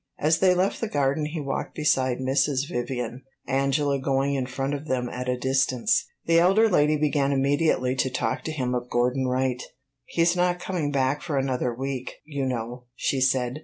As 0.17 0.39
they 0.39 0.55
left 0.55 0.81
the 0.81 0.87
garden 0.87 1.25
he 1.27 1.39
walked 1.39 1.75
beside 1.75 2.17
Mrs. 2.17 2.67
Vivian, 2.67 3.21
Angela 3.47 3.99
going 3.99 4.33
in 4.33 4.47
front 4.47 4.73
of 4.73 4.87
them 4.87 5.07
at 5.07 5.29
a 5.29 5.37
distance. 5.37 6.07
The 6.25 6.39
elder 6.39 6.67
lady 6.67 6.97
began 6.97 7.31
immediately 7.31 7.95
to 7.97 8.09
talk 8.09 8.41
to 8.45 8.51
him 8.51 8.73
of 8.73 8.89
Gordon 8.89 9.27
Wright. 9.27 9.61
"He 10.05 10.25
's 10.25 10.35
not 10.35 10.57
coming 10.59 10.91
back 10.91 11.21
for 11.21 11.37
another 11.37 11.71
week, 11.71 12.15
you 12.25 12.47
know," 12.47 12.85
she 12.95 13.21
said. 13.21 13.59